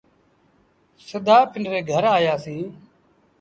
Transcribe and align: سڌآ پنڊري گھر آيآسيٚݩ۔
سڌآ 1.07 1.37
پنڊري 1.51 1.81
گھر 1.91 2.03
آيآسيٚݩ۔ 2.17 2.69